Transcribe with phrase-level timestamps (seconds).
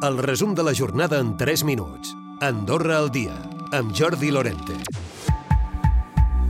[0.00, 2.12] El resum de la jornada en 3 minuts.
[2.40, 3.34] Andorra al dia,
[3.74, 4.76] amb Jordi Lorente.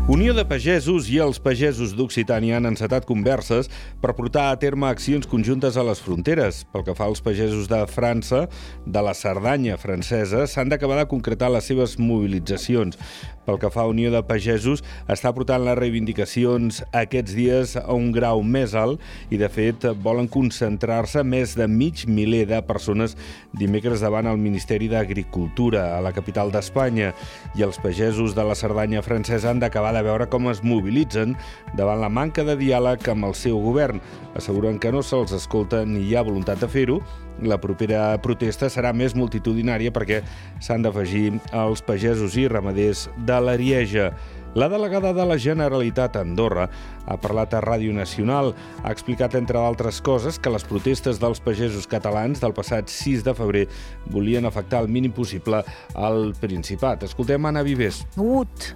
[0.09, 3.71] Unió de Pagesos i els pagesos d'Occitània han encetat converses
[4.03, 6.61] per portar a terme accions conjuntes a les fronteres.
[6.72, 8.42] Pel que fa als pagesos de França,
[8.85, 13.01] de la Cerdanya francesa, s'han d'acabar de concretar les seves mobilitzacions.
[13.49, 18.10] Pel que fa a Unió de Pagesos, està portant les reivindicacions aquests dies a un
[18.12, 19.01] grau més alt
[19.32, 23.14] i, de fet, volen concentrar-se més de mig miler de persones
[23.56, 27.14] dimecres davant el Ministeri d'Agricultura a la capital d'Espanya.
[27.56, 31.32] I els pagesos de la Cerdanya francesa han d'acabar de veure com es mobilitzen
[31.78, 34.04] davant la manca de diàleg amb el seu govern.
[34.37, 37.01] Asseguren que no se'ls escolta ni hi ha voluntat de fer-ho.
[37.38, 40.24] La propera protesta serà més multitudinària perquè
[40.65, 44.12] s'han d'afegir els pagesos i ramaders de l'Arieja.
[44.55, 46.65] La delegada de la Generalitat a Andorra
[47.06, 48.55] ha parlat a Ràdio Nacional.
[48.83, 53.34] Ha explicat, entre d'altres coses, que les protestes dels pagesos catalans del passat 6 de
[53.38, 53.66] febrer
[54.10, 55.62] volien afectar el mínim possible
[55.95, 57.04] al Principat.
[57.04, 58.07] Escoltem Anna Vives.
[58.16, 58.73] Ut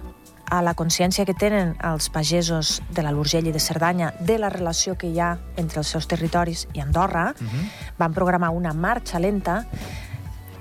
[0.53, 4.51] a la consciència que tenen els pagesos de la l'Urgell i de Cerdanya de la
[4.53, 7.65] relació que hi ha entre els seus territoris i Andorra, uh -huh.
[7.97, 9.65] van programar una marxa lenta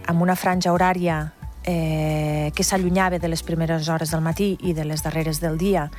[0.07, 1.33] amb una franja horària
[1.65, 5.91] eh, que s'allunyava de les primeres hores del matí i de les darreres del dia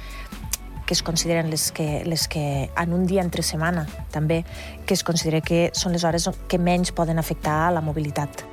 [0.86, 4.44] que es consideren les que, les que en un dia entre setmana també,
[4.86, 8.44] que es considera que són les hores que menys poden afectar la mobilitat.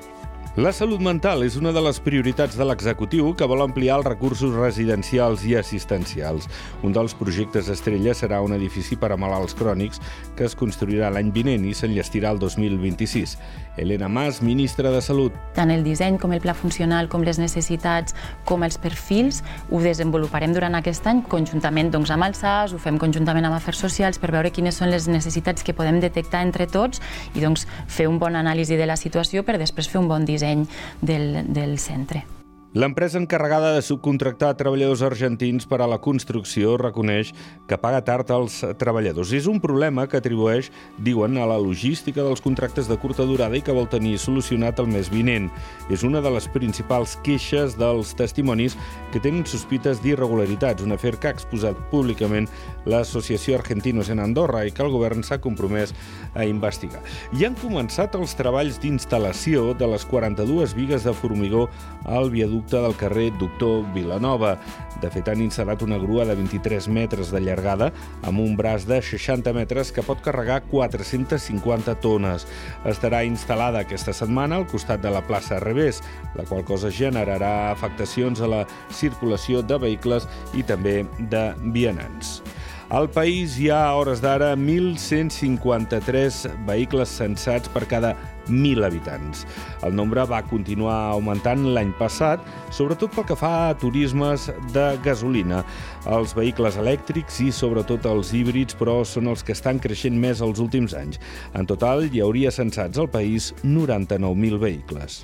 [0.60, 4.52] La salut mental és una de les prioritats de l'executiu que vol ampliar els recursos
[4.52, 6.50] residencials i assistencials.
[6.84, 10.02] Un dels projectes estrella serà un edifici per a malalts crònics
[10.36, 13.38] que es construirà l'any vinent i s'enllestirà el 2026.
[13.80, 15.32] Helena Mas, ministra de Salut.
[15.56, 18.12] Tant el disseny com el pla funcional, com les necessitats,
[18.44, 23.00] com els perfils, ho desenvoluparem durant aquest any conjuntament doncs, amb el SAS, ho fem
[23.00, 27.00] conjuntament amb Afers Socials per veure quines són les necessitats que podem detectar entre tots
[27.32, 30.49] i doncs, fer un bon anàlisi de la situació per després fer un bon disseny
[30.50, 30.66] disseny
[31.00, 32.39] del, del centre.
[32.72, 37.32] L'empresa encarregada de subcontractar treballadors argentins per a la construcció reconeix
[37.66, 39.32] que paga tard als treballadors.
[39.34, 40.68] És un problema que atribueix,
[41.02, 44.86] diuen, a la logística dels contractes de curta durada i que vol tenir solucionat el
[44.86, 45.48] mes vinent.
[45.90, 48.78] És una de les principals queixes dels testimonis
[49.10, 52.46] que tenen sospites d'irregularitats, un afer que ha exposat públicament
[52.86, 55.90] l'Associació Argentinos en Andorra i que el govern s'ha compromès
[56.38, 57.02] a investigar.
[57.34, 61.66] I han començat els treballs d'instal·lació de les 42 vigues de formigó
[62.06, 64.58] al viaducte viaducte del carrer Doctor Vilanova.
[65.00, 67.90] De fet, han instal·lat una grua de 23 metres de llargada
[68.22, 72.46] amb un braç de 60 metres que pot carregar 450 tones.
[72.84, 76.02] Estarà instal·lada aquesta setmana al costat de la plaça Revés,
[76.36, 82.42] la qual cosa generarà afectacions a la circulació de vehicles i també de vianants.
[82.90, 88.16] Al país hi ha, a hores d'ara, 1.153 vehicles censats per cada
[88.48, 89.44] 1.000 habitants.
[89.86, 92.42] El nombre va continuar augmentant l'any passat,
[92.74, 95.62] sobretot pel que fa a turismes de gasolina.
[96.10, 100.58] Els vehicles elèctrics i sobretot els híbrids, però són els que estan creixent més els
[100.58, 101.22] últims anys.
[101.54, 105.22] En total, hi hauria censats al país 99.000 vehicles.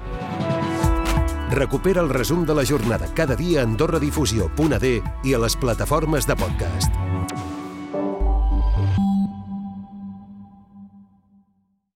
[1.50, 4.94] Recupera el resum de la jornada cada dia a AndorraDifusió.d
[5.26, 7.55] i a les plataformes de podcast.
[8.76, 9.05] Mm-hmm.